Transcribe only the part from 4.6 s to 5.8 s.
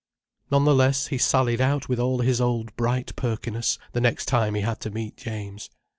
had to meet James.